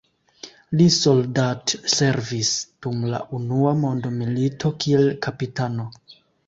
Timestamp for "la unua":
3.13-3.77